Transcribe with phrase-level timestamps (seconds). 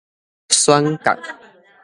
[0.49, 1.19] 選角